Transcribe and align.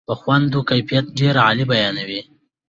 په 0.07 0.13
خوند 0.21 0.51
و 0.57 0.67
کیفیت 0.69 1.05
ډېره 1.19 1.39
عالي 1.47 1.65
بیانوي. 1.71 2.21